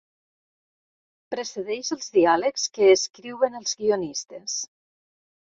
[1.35, 4.57] Precedeix els diàlegs que escriuen els guionistes.